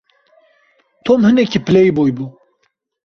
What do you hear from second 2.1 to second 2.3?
bû.